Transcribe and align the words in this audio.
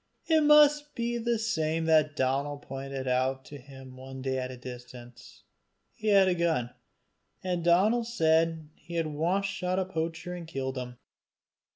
It 0.25 0.41
must 0.41 0.95
be 0.95 1.19
the 1.19 1.37
same 1.37 1.85
that 1.85 2.15
Donal 2.15 2.57
pointed 2.57 3.07
out 3.07 3.45
to 3.45 3.59
him 3.59 3.95
one 3.95 4.23
day 4.23 4.39
at 4.39 4.49
a 4.49 4.57
distance; 4.57 5.43
he 5.93 6.07
had 6.07 6.27
a 6.27 6.33
gun, 6.33 6.71
and 7.43 7.63
Donal 7.63 8.03
said 8.03 8.69
he 8.73 8.95
had 8.95 9.05
once 9.05 9.45
shot 9.45 9.77
a 9.77 9.85
poacher 9.85 10.33
and 10.33 10.47
killed 10.47 10.75
him. 10.75 10.97